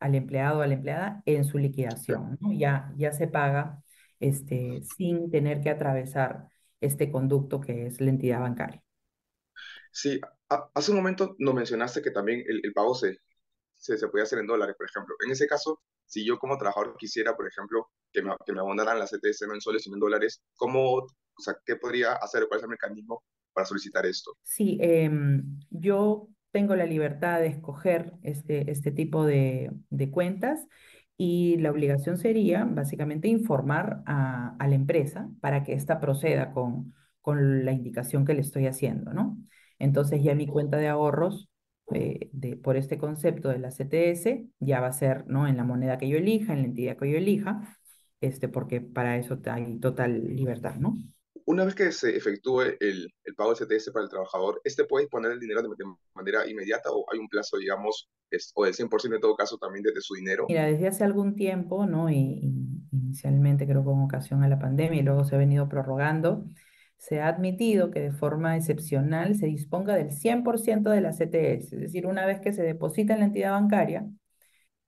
al 0.00 0.14
empleado 0.14 0.60
o 0.60 0.62
a 0.62 0.66
la 0.68 0.74
empleada 0.74 1.22
en 1.26 1.44
su 1.44 1.58
liquidación, 1.58 2.38
¿no? 2.40 2.52
Ya, 2.52 2.92
ya 2.96 3.12
se 3.12 3.28
paga 3.28 3.82
este, 4.20 4.82
sin 4.84 5.30
tener 5.30 5.60
que 5.62 5.70
atravesar 5.70 6.48
este 6.80 7.10
conducto 7.12 7.60
que 7.60 7.86
es 7.86 8.00
la 8.00 8.10
entidad 8.10 8.40
bancaria. 8.40 8.82
Sí, 9.90 10.20
hace 10.74 10.90
un 10.90 10.96
momento 10.98 11.36
nos 11.38 11.54
mencionaste 11.54 12.02
que 12.02 12.10
también 12.10 12.42
el, 12.48 12.60
el 12.64 12.72
pago 12.72 12.94
se, 12.94 13.18
se, 13.76 13.98
se 13.98 14.08
puede 14.08 14.24
hacer 14.24 14.40
en 14.40 14.46
dólares, 14.46 14.76
por 14.78 14.88
ejemplo. 14.88 15.14
En 15.24 15.32
ese 15.32 15.46
caso, 15.46 15.82
si 16.12 16.24
yo 16.26 16.38
como 16.38 16.58
trabajador 16.58 16.96
quisiera, 16.98 17.36
por 17.36 17.48
ejemplo, 17.48 17.88
que 18.12 18.22
me, 18.22 18.32
que 18.46 18.52
me 18.52 18.60
abonaran 18.60 18.98
la 18.98 19.06
CTS 19.06 19.46
no 19.46 19.54
en 19.54 19.60
soles, 19.60 19.82
sino 19.84 19.96
en 19.96 20.00
dólares, 20.00 20.42
¿cómo, 20.56 20.94
o 20.96 21.06
sea, 21.38 21.54
qué 21.64 21.76
podría 21.76 22.12
hacer? 22.14 22.46
¿Cuál 22.48 22.58
es 22.60 22.64
el 22.64 22.70
mecanismo 22.70 23.22
para 23.52 23.66
solicitar 23.66 24.04
esto? 24.06 24.32
Sí, 24.42 24.78
eh, 24.82 25.10
yo 25.70 26.28
tengo 26.50 26.76
la 26.76 26.84
libertad 26.86 27.40
de 27.40 27.46
escoger 27.46 28.12
este, 28.22 28.70
este 28.70 28.90
tipo 28.92 29.24
de, 29.24 29.70
de 29.90 30.10
cuentas 30.10 30.60
y 31.16 31.56
la 31.58 31.70
obligación 31.70 32.18
sería 32.18 32.64
básicamente 32.64 33.28
informar 33.28 34.02
a, 34.06 34.56
a 34.58 34.68
la 34.68 34.74
empresa 34.74 35.30
para 35.40 35.64
que 35.64 35.72
ésta 35.74 36.00
proceda 36.00 36.52
con, 36.52 36.94
con 37.22 37.64
la 37.64 37.72
indicación 37.72 38.24
que 38.26 38.34
le 38.34 38.40
estoy 38.40 38.66
haciendo, 38.66 39.12
¿no? 39.14 39.38
Entonces 39.78 40.22
ya 40.22 40.34
mi 40.34 40.46
cuenta 40.46 40.76
de 40.76 40.88
ahorros 40.88 41.48
eh, 41.94 42.30
de, 42.32 42.56
por 42.56 42.76
este 42.76 42.98
concepto 42.98 43.48
de 43.48 43.58
la 43.58 43.70
CTS, 43.70 44.46
ya 44.60 44.80
va 44.80 44.88
a 44.88 44.92
ser 44.92 45.26
¿no? 45.26 45.46
en 45.46 45.56
la 45.56 45.64
moneda 45.64 45.98
que 45.98 46.08
yo 46.08 46.18
elija, 46.18 46.52
en 46.52 46.60
la 46.60 46.68
entidad 46.68 46.96
que 46.96 47.10
yo 47.10 47.18
elija, 47.18 47.78
este, 48.20 48.48
porque 48.48 48.80
para 48.80 49.16
eso 49.16 49.40
hay 49.46 49.78
total 49.80 50.34
libertad, 50.34 50.76
¿no? 50.76 50.96
Una 51.44 51.64
vez 51.64 51.74
que 51.74 51.90
se 51.90 52.16
efectúe 52.16 52.60
el, 52.78 53.12
el 53.24 53.34
pago 53.34 53.52
de 53.52 53.66
CTS 53.66 53.90
para 53.90 54.04
el 54.04 54.10
trabajador, 54.10 54.60
¿este 54.62 54.84
puede 54.84 55.04
disponer 55.04 55.32
el 55.32 55.40
dinero 55.40 55.60
de, 55.60 55.68
de 55.68 55.84
manera 56.14 56.48
inmediata 56.48 56.90
o 56.92 57.04
hay 57.12 57.18
un 57.18 57.28
plazo, 57.28 57.56
digamos, 57.58 58.08
es, 58.30 58.52
o 58.54 58.64
del 58.64 58.74
100% 58.74 59.16
en 59.16 59.20
todo 59.20 59.34
caso 59.34 59.58
también 59.58 59.82
desde 59.82 60.00
su 60.00 60.14
dinero? 60.14 60.46
Mira, 60.48 60.66
desde 60.66 60.86
hace 60.86 61.02
algún 61.02 61.34
tiempo, 61.34 61.84
¿no? 61.84 62.08
Y, 62.10 62.38
y 62.40 62.82
inicialmente 62.92 63.66
creo 63.66 63.84
con 63.84 64.00
ocasión 64.02 64.44
a 64.44 64.48
la 64.48 64.60
pandemia 64.60 65.00
y 65.00 65.02
luego 65.02 65.24
se 65.24 65.34
ha 65.34 65.38
venido 65.38 65.68
prorrogando, 65.68 66.44
se 67.02 67.20
ha 67.20 67.28
admitido 67.28 67.90
que 67.90 68.00
de 68.00 68.12
forma 68.12 68.56
excepcional 68.56 69.34
se 69.36 69.46
disponga 69.46 69.96
del 69.96 70.12
100% 70.12 70.90
de 70.90 71.00
la 71.00 71.12
CTS, 71.12 71.74
es 71.74 71.80
decir, 71.80 72.06
una 72.06 72.26
vez 72.26 72.40
que 72.40 72.52
se 72.52 72.62
deposita 72.62 73.14
en 73.14 73.20
la 73.20 73.26
entidad 73.26 73.52
bancaria, 73.52 74.08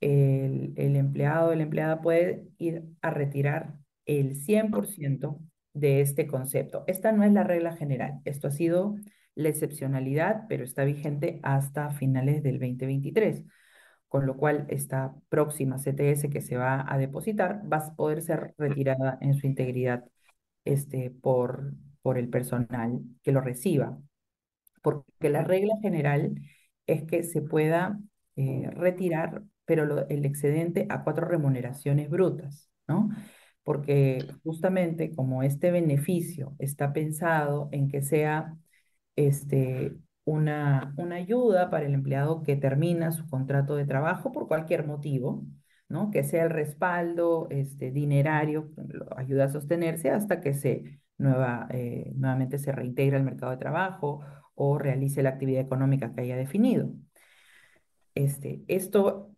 el, 0.01 0.75
el 0.77 0.97
empleado 0.97 1.51
o 1.51 1.55
la 1.55 1.65
empleada 1.65 2.01
puede 2.01 2.47
ir 2.59 2.85
a 3.03 3.11
retirar 3.11 3.75
el 4.07 4.37
100% 4.37 5.41
de 5.73 6.03
este 6.03 6.27
concepto. 6.29 6.85
Esta 6.87 7.11
no 7.13 7.25
es 7.25 7.33
la 7.33 7.43
regla 7.45 7.77
general, 7.77 8.21
esto 8.25 8.49
ha 8.49 8.53
sido 8.53 8.97
la 9.35 9.49
excepcionalidad, 9.49 10.45
pero 10.49 10.65
está 10.65 10.85
vigente 10.85 11.41
hasta 11.43 11.91
finales 11.91 12.45
del 12.45 12.61
2023, 12.61 13.45
con 14.09 14.27
lo 14.27 14.37
cual 14.37 14.67
esta 14.69 15.15
próxima 15.29 15.79
CTS 15.79 16.31
que 16.31 16.41
se 16.41 16.57
va 16.57 16.85
a 16.89 16.97
depositar 16.99 17.63
va 17.73 17.79
a 17.79 17.97
poder 17.97 18.23
ser 18.23 18.55
retirada 18.59 19.19
en 19.21 19.35
su 19.35 19.47
integridad 19.49 20.05
este, 20.65 21.11
por, 21.11 21.75
por 22.05 22.19
el 22.19 22.29
personal 22.29 23.01
que 23.23 23.33
lo 23.33 23.41
reciba, 23.41 23.99
porque 24.83 25.31
la 25.31 25.43
regla 25.43 25.75
general 25.81 26.35
es 26.87 27.05
que 27.05 27.23
se 27.23 27.41
pueda 27.41 27.99
eh, 28.37 28.71
retirar, 28.73 29.43
pero 29.65 30.07
el 30.09 30.27
excedente 30.27 30.87
a 30.91 31.03
cuatro 31.03 31.27
remuneraciones 31.27 32.11
brutas, 32.11 32.69
¿no? 32.87 33.09
porque 33.63 34.27
justamente 34.45 35.15
como 35.15 35.43
este 35.43 35.71
beneficio 35.71 36.55
está 36.59 36.93
pensado 36.93 37.71
en 37.73 37.89
que 37.89 38.03
sea 38.03 38.55
este, 39.17 39.97
una, 40.25 40.93
una 40.99 41.17
ayuda 41.17 41.71
para 41.71 41.87
el 41.87 41.95
empleado 41.95 42.43
que 42.43 42.57
termina 42.57 43.13
su 43.13 43.27
contrato 43.29 43.77
de 43.77 43.87
trabajo 43.87 44.33
por 44.33 44.49
cualquier 44.49 44.87
motivo, 44.87 45.47
¿no? 45.89 46.11
que 46.11 46.25
sea 46.25 46.45
el 46.45 46.51
respaldo 46.51 47.49
este, 47.51 47.91
dinerario, 47.91 48.71
ayuda 49.17 49.45
a 49.47 49.49
sostenerse 49.49 50.11
hasta 50.11 50.43
que 50.43 50.53
se 50.53 51.01
nueva, 51.19 51.69
eh, 51.71 52.13
nuevamente 52.17 52.59
se 52.59 52.73
reintegra 52.73 53.17
al 53.19 53.25
mercado 53.25 53.53
de 53.53 53.59
trabajo 53.59 54.21
o 54.55 54.79
realice 54.79 55.23
la 55.23 55.31
actividad 55.31 55.63
económica 55.63 56.15
que 56.15 56.23
haya 56.23 56.37
definido. 56.37 56.91
Este, 58.15 58.63
esto, 58.69 59.31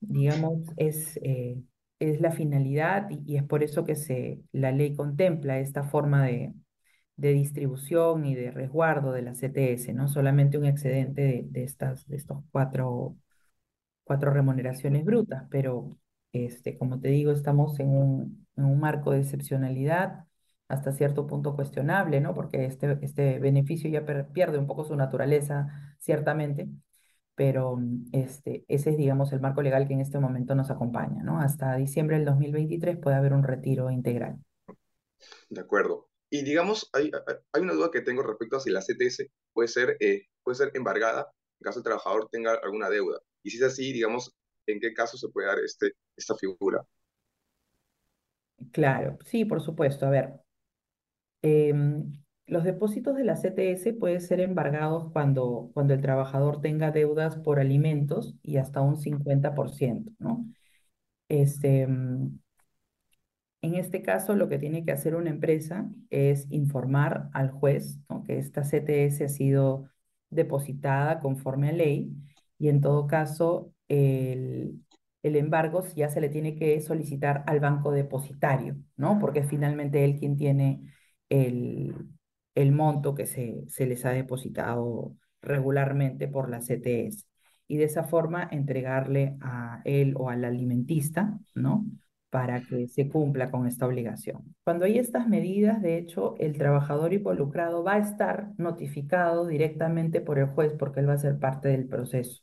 digamos, 0.00 0.62
es... 0.76 1.18
Eh, 1.22 1.62
es 2.00 2.20
la 2.20 2.32
finalidad 2.32 3.08
y, 3.08 3.22
y, 3.24 3.36
es 3.36 3.44
por 3.44 3.62
eso 3.62 3.84
que 3.84 3.96
se, 3.96 4.42
la 4.52 4.72
ley 4.72 4.94
contempla 4.94 5.58
esta 5.60 5.84
forma 5.84 6.24
de, 6.26 6.52
de 7.16 7.32
distribución 7.32 8.26
y 8.26 8.34
de 8.34 8.50
resguardo 8.50 9.12
de 9.12 9.22
la 9.22 9.34
CTS, 9.34 9.94
no 9.94 10.08
solamente 10.08 10.58
un 10.58 10.66
excedente 10.66 11.22
de, 11.22 11.44
de 11.48 11.64
estas, 11.64 12.06
de 12.08 12.16
estos 12.16 12.44
cuatro, 12.50 13.16
cuatro 14.04 14.32
remuneraciones 14.32 15.04
brutas, 15.04 15.44
pero 15.50 15.98
este, 16.32 16.76
como 16.78 17.00
te 17.00 17.08
digo, 17.08 17.32
estamos 17.32 17.78
en 17.80 17.90
un, 17.90 18.46
en 18.56 18.64
un 18.64 18.80
marco 18.80 19.12
de 19.12 19.20
excepcionalidad 19.20 20.26
hasta 20.68 20.92
cierto 20.92 21.26
punto 21.26 21.54
cuestionable, 21.54 22.20
¿no? 22.20 22.34
Porque 22.34 22.64
este, 22.64 22.98
este 23.02 23.38
beneficio 23.38 23.90
ya 23.90 24.04
per, 24.04 24.28
pierde 24.32 24.58
un 24.58 24.66
poco 24.66 24.84
su 24.84 24.96
naturaleza, 24.96 25.96
ciertamente, 25.98 26.68
pero 27.34 27.78
este, 28.12 28.64
ese 28.68 28.90
es, 28.90 28.96
digamos, 28.96 29.32
el 29.32 29.40
marco 29.40 29.62
legal 29.62 29.86
que 29.86 29.94
en 29.94 30.00
este 30.00 30.18
momento 30.18 30.54
nos 30.54 30.70
acompaña, 30.70 31.22
¿no? 31.22 31.40
Hasta 31.40 31.76
diciembre 31.76 32.16
del 32.16 32.24
2023 32.24 32.98
puede 32.98 33.16
haber 33.16 33.32
un 33.32 33.42
retiro 33.42 33.90
integral. 33.90 34.36
De 35.50 35.60
acuerdo. 35.60 36.08
Y 36.30 36.42
digamos, 36.42 36.88
hay, 36.92 37.10
hay 37.52 37.62
una 37.62 37.74
duda 37.74 37.90
que 37.92 38.00
tengo 38.00 38.22
respecto 38.22 38.56
a 38.56 38.60
si 38.60 38.70
la 38.70 38.80
CTS 38.80 39.30
puede 39.52 39.68
ser, 39.68 39.96
eh, 40.00 40.26
puede 40.42 40.56
ser 40.56 40.70
embargada 40.74 41.30
en 41.60 41.64
caso 41.64 41.78
el 41.78 41.84
trabajador 41.84 42.28
tenga 42.30 42.54
alguna 42.62 42.90
deuda. 42.90 43.20
Y 43.42 43.50
si 43.50 43.58
es 43.58 43.62
así, 43.62 43.92
digamos, 43.92 44.34
¿en 44.66 44.80
qué 44.80 44.92
caso 44.92 45.16
se 45.16 45.28
puede 45.28 45.46
dar 45.48 45.58
este, 45.60 45.92
esta 46.16 46.34
figura? 46.34 46.84
Claro, 48.72 49.18
sí, 49.24 49.44
por 49.44 49.60
supuesto. 49.60 50.06
A 50.06 50.10
ver, 50.10 50.43
eh, 51.44 51.74
los 52.46 52.64
depósitos 52.64 53.16
de 53.16 53.24
la 53.24 53.36
CTS 53.36 53.92
pueden 53.98 54.20
ser 54.22 54.40
embargados 54.40 55.12
cuando, 55.12 55.70
cuando 55.74 55.92
el 55.92 56.00
trabajador 56.00 56.62
tenga 56.62 56.90
deudas 56.90 57.36
por 57.36 57.60
alimentos 57.60 58.34
y 58.42 58.56
hasta 58.56 58.80
un 58.80 58.96
50%, 58.96 60.12
¿no? 60.18 60.46
Este, 61.28 61.86
mm, 61.86 62.38
en 63.62 63.74
este 63.74 64.02
caso, 64.02 64.36
lo 64.36 64.48
que 64.48 64.58
tiene 64.58 64.84
que 64.84 64.92
hacer 64.92 65.14
una 65.16 65.30
empresa 65.30 65.90
es 66.10 66.46
informar 66.50 67.28
al 67.34 67.50
juez 67.50 67.98
que 68.26 68.38
esta 68.38 68.62
CTS 68.62 69.24
ha 69.24 69.28
sido 69.28 69.90
depositada 70.30 71.20
conforme 71.20 71.68
a 71.70 71.72
ley 71.72 72.10
y 72.58 72.68
en 72.68 72.80
todo 72.80 73.06
caso 73.06 73.72
el, 73.88 74.82
el 75.22 75.36
embargo 75.36 75.82
ya 75.94 76.08
se 76.08 76.20
le 76.20 76.30
tiene 76.30 76.56
que 76.56 76.80
solicitar 76.80 77.44
al 77.46 77.60
banco 77.60 77.90
depositario, 77.90 78.76
¿no? 78.96 79.18
Porque 79.18 79.42
finalmente 79.42 80.04
él 80.04 80.18
quien 80.18 80.36
tiene 80.36 80.93
el, 81.28 81.94
el 82.54 82.72
monto 82.72 83.14
que 83.14 83.26
se, 83.26 83.64
se 83.68 83.86
les 83.86 84.04
ha 84.04 84.10
depositado 84.10 85.16
regularmente 85.42 86.28
por 86.28 86.50
la 86.50 86.60
CTS 86.60 87.26
y 87.66 87.76
de 87.76 87.84
esa 87.84 88.04
forma 88.04 88.48
entregarle 88.50 89.36
a 89.40 89.80
él 89.84 90.14
o 90.16 90.30
al 90.30 90.44
alimentista, 90.44 91.38
¿no? 91.54 91.86
Para 92.30 92.62
que 92.62 92.88
se 92.88 93.08
cumpla 93.08 93.50
con 93.50 93.66
esta 93.66 93.86
obligación. 93.86 94.54
Cuando 94.64 94.84
hay 94.84 94.98
estas 94.98 95.28
medidas, 95.28 95.80
de 95.80 95.98
hecho, 95.98 96.34
el 96.38 96.58
trabajador 96.58 97.12
involucrado 97.12 97.84
va 97.84 97.94
a 97.94 97.98
estar 97.98 98.50
notificado 98.58 99.46
directamente 99.46 100.20
por 100.20 100.38
el 100.38 100.46
juez 100.46 100.72
porque 100.78 101.00
él 101.00 101.08
va 101.08 101.14
a 101.14 101.18
ser 101.18 101.38
parte 101.38 101.68
del 101.68 101.86
proceso, 101.86 102.42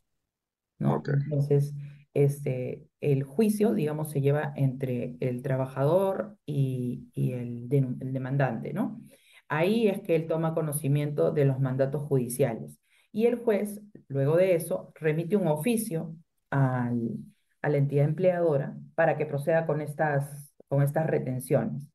¿no? 0.79 0.95
Okay. 0.95 1.15
Entonces, 1.23 1.73
este, 2.13 2.84
el 3.00 3.24
juicio, 3.24 3.74
digamos, 3.74 4.12
se 4.12 4.22
lleva 4.22 4.53
entre 4.56 5.15
el 5.20 5.41
trabajador 5.41 6.38
y, 6.46 7.10
y 7.13 7.34
el, 7.34 7.70
de, 7.70 7.77
el 7.77 8.13
demandante, 8.13 8.74
¿no? 8.74 9.01
Ahí 9.48 9.88
es 9.88 10.01
que 10.01 10.15
él 10.15 10.27
toma 10.27 10.53
conocimiento 10.53 11.32
de 11.32 11.46
los 11.46 11.60
mandatos 11.60 12.03
judiciales. 12.03 12.80
Y 13.12 13.25
el 13.25 13.36
juez, 13.36 13.82
luego 14.08 14.38
de 14.38 14.56
eso, 14.56 14.94
remite 14.96 15.36
un 15.36 15.48
oficio 15.48 16.15
al, 16.50 17.18
a 17.62 17.70
la 17.70 17.77
entidad 17.77 18.06
empleadora 18.06 18.77
para 18.96 19.18
que 19.18 19.25
proceda 19.25 19.65
con 19.65 19.82
estas, 19.82 20.53
con 20.68 20.84
estas 20.84 21.08
retenciones. 21.08 21.91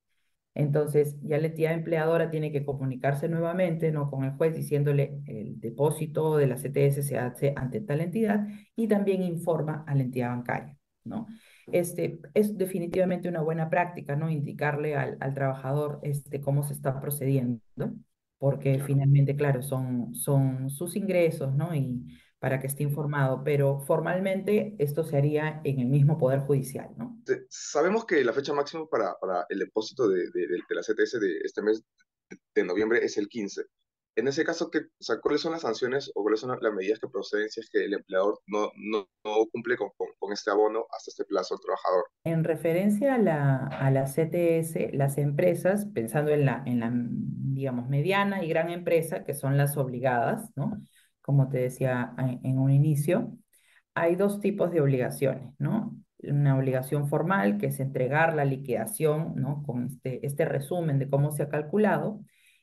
Entonces, 0.57 1.17
ya 1.23 1.39
la 1.39 1.49
entidad 1.49 1.75
empleadora 1.75 2.31
tiene 2.31 2.51
que 2.51 2.65
comunicarse 2.65 3.29
nuevamente 3.29 3.93
¿no? 3.93 4.11
con 4.11 4.25
el 4.25 4.33
juez 4.33 4.55
diciéndole 4.55 5.21
el 5.27 5.61
depósito 5.61 6.37
de 6.37 6.47
la 6.49 6.57
CTS 6.57 7.03
se 7.03 7.19
hace 7.19 7.53
ante 7.57 7.81
tal 7.81 8.01
entidad 8.01 8.47
y 8.75 8.89
también 8.89 9.23
informa 9.23 9.85
a 9.87 9.95
la 9.95 10.03
entidad 10.03 10.31
bancaria. 10.31 10.77
¿no? 11.05 11.29
este, 11.71 12.21
es 12.35 12.57
definitivamente 12.57 13.29
una 13.29 13.41
buena 13.43 13.71
práctica, 13.71 14.17
¿no? 14.17 14.31
Indicarle 14.31 14.97
al, 14.97 15.17
al 15.21 15.35
trabajador 15.35 16.01
este, 16.03 16.41
cómo 16.41 16.63
se 16.63 16.73
está 16.75 17.01
procediendo, 17.01 17.61
porque 18.39 18.79
finalmente, 18.81 19.37
claro, 19.37 19.63
son, 19.63 20.15
son 20.15 20.71
sus 20.71 20.97
ingresos, 20.97 21.55
¿no? 21.55 21.75
Y 21.75 22.19
para 22.39 22.61
que 22.61 22.67
esté 22.67 22.83
informado, 22.83 23.43
pero 23.45 23.81
formalmente 23.81 24.75
esto 24.79 25.05
se 25.05 25.17
haría 25.17 25.61
en 25.65 25.81
el 25.81 25.87
mismo 25.87 26.19
Poder 26.19 26.41
Judicial, 26.41 26.91
¿no? 26.97 27.19
Sabemos 27.49 28.05
que 28.05 28.23
la 28.25 28.33
fecha 28.33 28.53
máxima 28.53 28.87
para, 28.87 29.15
para 29.19 29.47
el 29.49 29.61
depósito 29.61 30.09
de, 30.09 30.31
de, 30.33 30.47
de, 30.47 30.75
la 30.75 30.83
CTS 30.83 31.19
de 31.21 31.39
este 31.43 31.63
mes 31.63 31.83
de 32.55 32.65
noviembre 32.65 33.05
es 33.05 33.17
el 33.17 33.29
15. 33.29 33.63
En 34.19 34.29
ese 34.29 34.45
caso, 34.45 34.71
¿qué, 34.71 34.79
o 34.79 35.03
sea, 35.03 35.17
¿cuáles 35.21 35.43
son 35.43 35.53
las 35.53 35.61
sanciones 35.61 36.11
o 36.15 36.23
cuáles 36.23 36.41
son 36.41 36.59
las 36.59 36.73
medidas 36.73 36.99
que 36.99 37.09
proceden 37.09 37.51
si 37.51 37.61
es 37.61 37.69
que 37.71 37.85
el 37.85 37.93
empleador 37.93 38.41
no, 38.47 38.71
no, 38.77 39.07
no 39.25 39.47
cumple 39.53 39.77
con, 39.77 39.91
con, 39.99 40.09
con, 40.19 40.33
este 40.33 40.51
abono 40.51 40.87
hasta 40.91 41.11
este 41.11 41.27
plazo 41.27 41.55
al 41.55 41.61
trabajador? 41.61 42.05
En 42.25 42.43
referencia 42.43 43.15
a 43.15 43.19
la, 43.19 43.67
a 43.67 43.91
la 43.91 44.05
CTS, 44.05 44.95
las 44.95 45.19
empresas, 45.19 45.87
pensando 45.93 46.31
en 46.31 46.47
la, 46.47 46.63
en 46.65 46.81
la, 46.81 46.91
digamos, 46.95 47.91
mediana 47.91 48.43
y 48.43 48.49
gran 48.49 48.71
empresa, 48.71 49.23
que 49.25 49.35
son 49.35 49.59
las 49.59 49.77
obligadas, 49.77 50.51
¿no? 50.57 50.81
Como 51.27 51.49
te 51.51 51.59
decía 51.59 52.15
en, 52.19 52.59
un 52.59 52.71
inicio, 52.71 53.37
hay 53.95 54.17
dos 54.17 54.41
tipos 54.41 54.71
de 54.73 54.81
obligaciones, 54.81 55.55
¿no? 55.59 55.97
Una 56.23 56.57
obligación 56.57 57.09
formal, 57.09 57.59
que 57.59 57.67
es 57.67 57.81
entregar 57.81 58.35
la 58.35 58.45
liquidación, 58.45 59.35
¿no? 59.37 59.63
Con 59.65 59.87
este, 59.87 60.27
este 60.27 60.45
resumen 60.47 60.99
de 60.99 61.11
cómo 61.11 61.33
se 61.33 61.43
ha 61.45 61.49
calculado, 61.49 62.21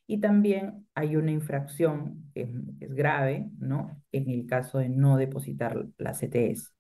y 0.07 0.19
también 0.19 0.87
hay 0.95 1.15
una 1.15 1.31
infracción 1.31 2.31
que 2.33 2.43
es, 2.43 2.49
es, 2.81 2.93
grave, 2.95 3.49
¿no? 3.59 4.01
En 4.11 4.29
el 4.29 4.45
caso 4.47 4.79
de 4.79 4.89
no 4.89 5.17
depositar 5.17 5.87
la 5.97 6.13
CTS. 6.13 6.73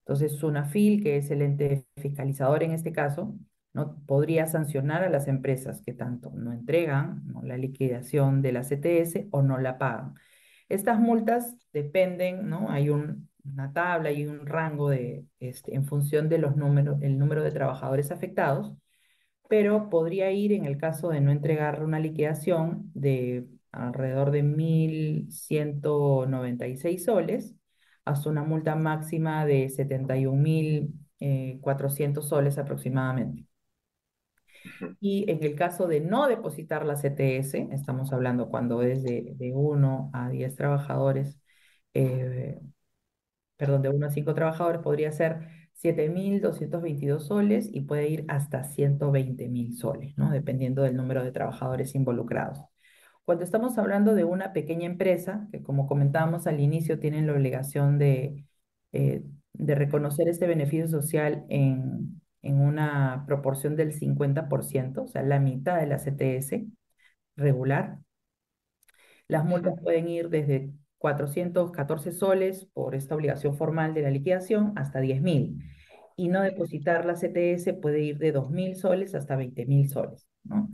Entonces, 0.00 0.38
SUNAFIL, 0.38 1.02
que 1.02 1.18
es 1.18 1.30
el 1.30 1.42
ente 1.42 1.86
fiscalizador 1.96 2.62
en 2.62 2.72
este 2.72 2.92
caso, 2.92 3.36
¿no? 3.74 4.02
podría 4.06 4.46
sancionar 4.46 5.04
a 5.04 5.10
las 5.10 5.28
empresas 5.28 5.82
que 5.82 5.92
tanto 5.92 6.30
no 6.34 6.52
entregan 6.52 7.22
¿no? 7.26 7.42
la 7.42 7.56
liquidación 7.56 8.42
de 8.42 8.52
la 8.52 8.62
CTS 8.62 9.28
o 9.30 9.42
no 9.42 9.58
la 9.58 9.78
pagan. 9.78 10.14
Estas 10.68 11.00
multas 11.00 11.56
dependen, 11.72 12.48
¿no? 12.48 12.70
Hay 12.70 12.90
un, 12.90 13.28
una 13.44 13.72
tabla 13.72 14.12
y 14.12 14.26
un 14.26 14.46
rango 14.46 14.90
de, 14.90 15.24
este, 15.40 15.74
en 15.74 15.86
función 15.86 16.28
de 16.28 16.38
número 16.38 17.42
de 17.42 17.50
trabajadores 17.50 18.10
afectados, 18.10 18.74
pero 19.48 19.88
podría 19.90 20.30
ir 20.32 20.52
en 20.52 20.64
el 20.66 20.78
caso 20.78 21.10
de 21.10 21.20
no 21.20 21.32
entregar 21.32 21.82
una 21.84 22.00
liquidación 22.00 22.90
de 22.94 23.46
alrededor 23.72 24.30
de 24.30 24.42
1.196 24.42 27.04
soles 27.04 27.54
hasta 28.04 28.30
una 28.30 28.44
multa 28.44 28.74
máxima 28.76 29.44
de 29.46 29.68
71.400 29.70 32.24
eh, 32.24 32.28
soles 32.28 32.58
aproximadamente. 32.58 33.47
Y 35.00 35.30
en 35.30 35.42
el 35.44 35.54
caso 35.54 35.86
de 35.86 36.00
no 36.00 36.26
depositar 36.28 36.84
la 36.86 36.96
CTS, 36.96 37.68
estamos 37.72 38.12
hablando 38.12 38.48
cuando 38.50 38.82
es 38.82 39.02
de, 39.02 39.34
de 39.36 39.52
1 39.54 40.10
a 40.12 40.28
10 40.30 40.54
trabajadores, 40.56 41.40
eh, 41.94 42.60
perdón, 43.56 43.82
de 43.82 43.90
1 43.90 44.06
a 44.06 44.10
5 44.10 44.34
trabajadores, 44.34 44.80
podría 44.82 45.12
ser 45.12 45.48
7.222 45.74 47.26
soles 47.26 47.68
y 47.72 47.82
puede 47.82 48.08
ir 48.08 48.24
hasta 48.28 48.64
120.000 48.64 49.76
soles, 49.76 50.16
¿no? 50.16 50.30
Dependiendo 50.30 50.82
del 50.82 50.96
número 50.96 51.24
de 51.24 51.32
trabajadores 51.32 51.94
involucrados. 51.94 52.60
Cuando 53.24 53.44
estamos 53.44 53.78
hablando 53.78 54.14
de 54.14 54.24
una 54.24 54.52
pequeña 54.52 54.86
empresa, 54.86 55.48
que 55.52 55.62
como 55.62 55.86
comentábamos 55.86 56.46
al 56.46 56.60
inicio, 56.60 56.98
tienen 56.98 57.26
la 57.26 57.34
obligación 57.34 57.98
de, 57.98 58.46
eh, 58.92 59.22
de 59.52 59.74
reconocer 59.74 60.28
este 60.28 60.46
beneficio 60.46 60.88
social 60.88 61.44
en, 61.48 62.20
en 62.42 62.60
una 62.60 63.24
proporción 63.26 63.76
del 63.76 63.92
50%, 63.92 65.04
o 65.04 65.08
sea, 65.08 65.22
la 65.22 65.40
mitad 65.40 65.80
de 65.80 65.86
la 65.86 65.98
CTS 65.98 66.66
regular. 67.36 67.98
Las 69.26 69.44
multas 69.44 69.74
pueden 69.82 70.08
ir 70.08 70.28
desde 70.28 70.72
414 70.98 72.12
soles 72.12 72.66
por 72.72 72.94
esta 72.94 73.14
obligación 73.14 73.56
formal 73.56 73.94
de 73.94 74.02
la 74.02 74.10
liquidación 74.10 74.72
hasta 74.76 75.00
10.000. 75.00 75.62
Y 76.16 76.28
no 76.28 76.42
depositar 76.42 77.04
la 77.04 77.14
CTS 77.14 77.74
puede 77.74 78.00
ir 78.00 78.18
de 78.18 78.34
2.000 78.34 78.74
soles 78.74 79.14
hasta 79.14 79.36
20.000 79.36 79.88
soles, 79.88 80.28
¿no? 80.44 80.68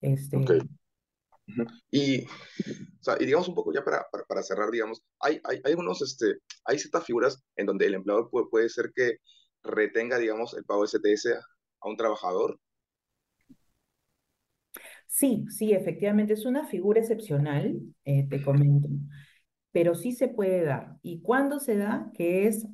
Este... 0.00 0.36
Okay. 0.36 0.60
Y, 1.90 2.24
o 2.24 3.02
sea, 3.02 3.16
y 3.18 3.26
digamos 3.26 3.48
un 3.48 3.56
poco 3.56 3.72
ya 3.72 3.82
para, 3.82 4.06
para, 4.28 4.42
cerrar, 4.42 4.70
digamos, 4.70 5.02
hay, 5.18 5.40
hay, 5.44 5.60
hay, 5.64 5.74
unos, 5.74 6.00
este, 6.00 6.36
hay 6.64 6.78
ciertas 6.78 7.04
figuras 7.04 7.42
en 7.56 7.66
donde 7.66 7.86
el 7.86 7.94
empleador 7.94 8.30
puede, 8.30 8.46
puede 8.48 8.68
ser 8.68 8.92
que 8.94 9.16
retenga, 9.62 10.18
digamos, 10.18 10.54
el 10.54 10.64
pago 10.64 10.84
de 10.86 10.88
a 11.80 11.88
un 11.88 11.96
trabajador? 11.96 12.58
Sí, 15.06 15.44
sí, 15.50 15.72
efectivamente 15.72 16.34
es 16.34 16.46
una 16.46 16.66
figura 16.66 17.00
excepcional, 17.00 17.80
eh, 18.04 18.26
te 18.28 18.42
comento, 18.42 18.88
pero 19.72 19.94
sí 19.94 20.12
se 20.12 20.28
puede 20.28 20.64
dar. 20.64 20.98
¿Y 21.02 21.22
cuándo 21.22 21.60
se 21.60 21.76
da? 21.76 22.10
Que 22.14 22.46
es 22.48 22.66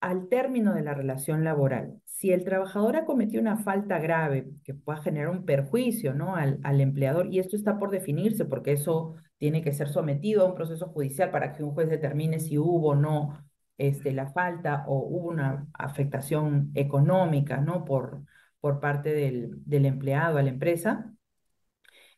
al 0.00 0.28
término 0.28 0.74
de 0.74 0.82
la 0.82 0.94
relación 0.94 1.44
laboral. 1.44 2.00
Si 2.04 2.32
el 2.32 2.44
trabajador 2.44 2.96
ha 2.96 3.04
cometido 3.04 3.42
una 3.42 3.58
falta 3.58 3.98
grave 3.98 4.48
que 4.64 4.74
pueda 4.74 5.00
generar 5.02 5.30
un 5.30 5.44
perjuicio 5.44 6.14
¿no? 6.14 6.36
al, 6.36 6.60
al 6.64 6.80
empleador, 6.80 7.28
y 7.32 7.38
esto 7.40 7.56
está 7.56 7.78
por 7.78 7.90
definirse 7.90 8.44
porque 8.44 8.72
eso 8.72 9.16
tiene 9.38 9.62
que 9.62 9.72
ser 9.72 9.88
sometido 9.88 10.42
a 10.42 10.46
un 10.50 10.54
proceso 10.54 10.88
judicial 10.88 11.30
para 11.30 11.52
que 11.52 11.64
un 11.64 11.72
juez 11.74 11.88
determine 11.90 12.40
si 12.40 12.58
hubo 12.58 12.90
o 12.90 12.94
no 12.96 13.38
este, 13.78 14.12
la 14.12 14.28
falta 14.32 14.84
o 14.88 14.98
hubo 14.98 15.28
una 15.28 15.68
afectación 15.72 16.70
económica, 16.74 17.58
¿no? 17.58 17.84
Por, 17.84 18.24
por 18.60 18.80
parte 18.80 19.12
del, 19.14 19.62
empleado 19.86 20.38
a 20.38 20.42
la 20.42 20.50
empresa. 20.50 21.14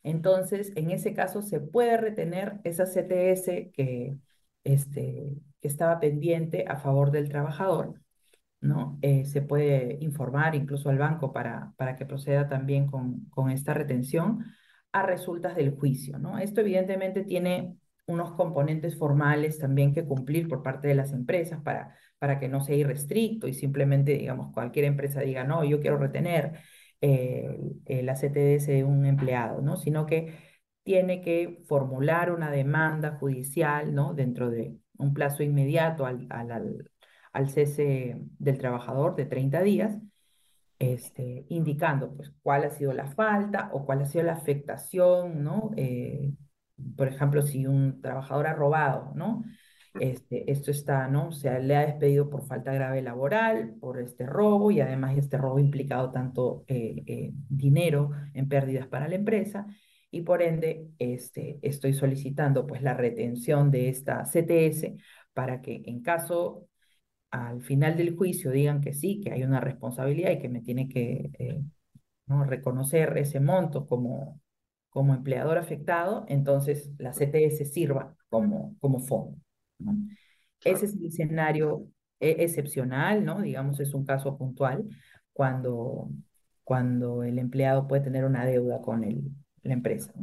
Entonces, 0.03 0.71
en 0.75 0.91
ese 0.91 1.13
caso 1.13 1.41
se 1.41 1.59
puede 1.59 1.97
retener 1.97 2.59
esa 2.63 2.85
CTS 2.85 3.71
que, 3.73 4.17
este, 4.63 5.37
que 5.61 5.67
estaba 5.67 5.99
pendiente 5.99 6.65
a 6.67 6.77
favor 6.77 7.11
del 7.11 7.29
trabajador, 7.29 8.01
¿no? 8.61 8.97
Eh, 9.01 9.25
se 9.25 9.41
puede 9.41 9.97
informar 10.01 10.55
incluso 10.55 10.89
al 10.89 10.97
banco 10.97 11.31
para, 11.33 11.73
para 11.77 11.95
que 11.95 12.05
proceda 12.05 12.47
también 12.49 12.87
con, 12.87 13.25
con 13.29 13.51
esta 13.51 13.73
retención 13.73 14.45
a 14.91 15.03
resultas 15.03 15.55
del 15.55 15.71
juicio, 15.71 16.17
¿no? 16.19 16.39
Esto 16.39 16.61
evidentemente 16.61 17.23
tiene 17.23 17.77
unos 18.05 18.33
componentes 18.33 18.97
formales 18.97 19.57
también 19.59 19.93
que 19.93 20.05
cumplir 20.05 20.47
por 20.47 20.63
parte 20.63 20.87
de 20.87 20.95
las 20.95 21.13
empresas 21.13 21.61
para, 21.61 21.95
para 22.19 22.39
que 22.39 22.49
no 22.49 22.61
sea 22.61 22.75
irrestricto 22.75 23.47
y 23.47 23.53
simplemente, 23.53 24.13
digamos, 24.13 24.53
cualquier 24.53 24.85
empresa 24.85 25.21
diga, 25.21 25.43
no, 25.43 25.63
yo 25.63 25.79
quiero 25.79 25.97
retener 25.97 26.59
eh, 27.01 27.57
la 28.03 28.15
CTDS 28.15 28.67
de 28.67 28.83
un 28.83 29.05
empleado, 29.05 29.61
¿no? 29.61 29.77
Sino 29.77 30.05
que 30.05 30.35
tiene 30.83 31.21
que 31.21 31.63
formular 31.67 32.31
una 32.31 32.51
demanda 32.51 33.17
judicial, 33.17 33.93
¿no? 33.93 34.13
Dentro 34.13 34.49
de 34.49 34.77
un 34.97 35.13
plazo 35.13 35.43
inmediato 35.43 36.05
al, 36.05 36.27
al, 36.29 36.89
al 37.33 37.49
cese 37.49 38.17
del 38.39 38.57
trabajador 38.57 39.15
de 39.15 39.25
30 39.25 39.61
días, 39.61 39.97
este, 40.79 41.45
indicando 41.49 42.15
pues 42.15 42.33
cuál 42.41 42.63
ha 42.63 42.71
sido 42.71 42.93
la 42.93 43.05
falta 43.05 43.69
o 43.73 43.85
cuál 43.85 44.01
ha 44.01 44.05
sido 44.05 44.25
la 44.25 44.33
afectación, 44.33 45.43
¿no? 45.43 45.71
Eh, 45.77 46.33
por 46.95 47.07
ejemplo, 47.07 47.41
si 47.41 47.65
un 47.65 48.01
trabajador 48.01 48.47
ha 48.47 48.53
robado, 48.53 49.13
¿no? 49.15 49.43
Este, 49.99 50.49
esto 50.51 50.71
está, 50.71 51.07
¿no? 51.07 51.29
O 51.29 51.31
sea, 51.31 51.59
le 51.59 51.75
ha 51.75 51.85
despedido 51.85 52.29
por 52.29 52.45
falta 52.45 52.73
grave 52.73 53.01
laboral, 53.01 53.75
por 53.79 53.99
este 53.99 54.25
robo, 54.25 54.71
y 54.71 54.79
además 54.79 55.17
este 55.17 55.37
robo 55.37 55.57
ha 55.57 55.61
implicado 55.61 56.11
tanto 56.11 56.63
eh, 56.67 57.03
eh, 57.07 57.31
dinero 57.49 58.11
en 58.33 58.47
pérdidas 58.47 58.87
para 58.87 59.07
la 59.09 59.15
empresa, 59.15 59.67
y 60.09 60.21
por 60.21 60.41
ende 60.41 60.89
este, 60.99 61.59
estoy 61.61 61.93
solicitando 61.93 62.67
pues 62.67 62.81
la 62.81 62.93
retención 62.93 63.71
de 63.71 63.89
esta 63.89 64.25
CTS 64.25 64.95
para 65.33 65.61
que 65.61 65.81
en 65.85 66.01
caso 66.01 66.67
al 67.31 67.61
final 67.61 67.97
del 67.97 68.15
juicio 68.17 68.51
digan 68.51 68.81
que 68.81 68.93
sí, 68.93 69.21
que 69.21 69.31
hay 69.31 69.43
una 69.43 69.61
responsabilidad 69.61 70.31
y 70.31 70.39
que 70.39 70.49
me 70.49 70.61
tiene 70.61 70.89
que 70.89 71.31
eh, 71.39 71.61
¿no? 72.27 72.43
reconocer 72.45 73.17
ese 73.17 73.39
monto 73.39 73.87
como, 73.87 74.41
como 74.91 75.15
empleador 75.15 75.57
afectado, 75.57 76.25
entonces 76.27 76.91
la 76.99 77.13
CTS 77.13 77.71
sirva 77.71 78.15
como, 78.29 78.75
como 78.79 78.99
fondo. 78.99 79.37
Ese 80.63 80.85
es 80.85 80.95
el 80.95 81.05
escenario 81.05 81.87
e, 82.19 82.43
excepcional, 82.43 83.23
¿no? 83.25 83.41
Digamos, 83.41 83.79
es 83.79 83.93
un 83.93 84.05
caso 84.05 84.37
puntual 84.37 84.83
cuando, 85.33 86.09
cuando 86.63 87.23
el 87.23 87.39
empleado 87.39 87.87
puede 87.87 88.03
tener 88.03 88.25
una 88.25 88.45
deuda 88.45 88.81
con 88.81 89.03
el, 89.05 89.23
la 89.63 89.73
empresa. 89.73 90.13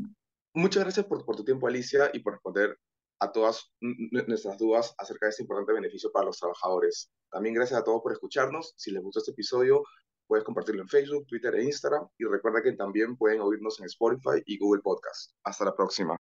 Muchas 0.53 0.85
gracias 0.85 1.07
por, 1.07 1.25
por 1.25 1.35
tu 1.35 1.45
tiempo, 1.45 1.67
Alicia, 1.67 2.11
y 2.13 2.21
por 2.21 2.35
responder 2.35 2.77
a 3.21 3.33
todas 3.33 3.73
nuestras 3.81 4.59
dudas 4.59 4.95
acerca 4.99 5.27
de 5.27 5.31
este 5.31 5.43
importante 5.45 5.73
beneficio 5.73 6.13
para 6.13 6.27
los 6.27 6.39
trabajadores. 6.39 7.11
También 7.31 7.55
gracias 7.55 7.81
a 7.81 7.85
todos 7.85 8.03
por 8.03 8.13
escucharnos. 8.13 8.75
Si 8.77 8.91
les 8.91 9.03
gustó 9.03 9.21
este 9.21 9.33
episodio, 9.33 9.83
Puedes 10.29 10.45
compartirlo 10.45 10.83
en 10.83 10.89
Facebook, 10.89 11.27
Twitter 11.27 11.55
e 11.57 11.65
Instagram. 11.65 12.07
Y 12.19 12.25
recuerda 12.25 12.63
que 12.63 12.73
también 12.73 13.17
pueden 13.17 13.41
oírnos 13.41 13.81
en 13.81 13.87
Spotify 13.87 14.43
y 14.47 14.59
Google 14.59 14.83
Podcast. 14.83 15.33
Hasta 15.43 15.65
la 15.65 15.75
próxima. 15.75 16.17